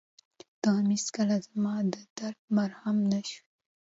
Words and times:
ته 0.61 0.67
هم 0.75 0.87
هېڅکله 0.95 1.35
زما 1.47 1.75
د 1.93 1.95
درد 2.17 2.39
مرهم 2.57 2.97
نه 3.11 3.19
شوې. 3.29 3.41